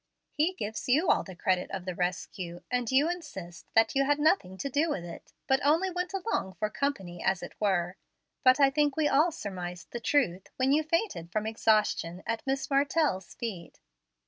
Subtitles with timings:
[0.31, 4.17] He gives you all the credit of the rescue, and you insist that you had
[4.17, 7.97] nothing to do with it, but only went along for company, as it were.
[8.43, 12.67] But I think we all surmised the truth, when you fainted from exhaustion at Miss
[12.71, 13.79] Martell's feet.